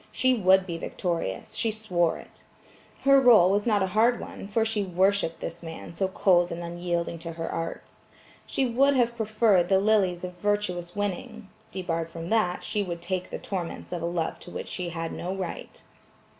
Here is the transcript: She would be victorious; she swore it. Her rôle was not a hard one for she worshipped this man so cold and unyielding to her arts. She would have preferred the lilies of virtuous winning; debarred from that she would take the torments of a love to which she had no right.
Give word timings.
She 0.11 0.33
would 0.33 0.65
be 0.65 0.79
victorious; 0.79 1.53
she 1.53 1.69
swore 1.69 2.17
it. 2.17 2.43
Her 3.03 3.21
rôle 3.21 3.51
was 3.51 3.67
not 3.67 3.83
a 3.83 3.93
hard 3.93 4.19
one 4.19 4.47
for 4.47 4.65
she 4.65 4.83
worshipped 4.83 5.41
this 5.41 5.61
man 5.61 5.93
so 5.93 6.07
cold 6.07 6.51
and 6.51 6.63
unyielding 6.63 7.19
to 7.19 7.33
her 7.33 7.47
arts. 7.47 7.99
She 8.47 8.65
would 8.65 8.95
have 8.95 9.15
preferred 9.15 9.69
the 9.69 9.77
lilies 9.79 10.23
of 10.23 10.33
virtuous 10.37 10.95
winning; 10.95 11.49
debarred 11.71 12.09
from 12.09 12.31
that 12.31 12.63
she 12.63 12.81
would 12.83 12.99
take 13.03 13.29
the 13.29 13.37
torments 13.37 13.91
of 13.91 14.01
a 14.01 14.07
love 14.07 14.39
to 14.39 14.49
which 14.49 14.69
she 14.69 14.89
had 14.89 15.11
no 15.13 15.35
right. 15.35 15.83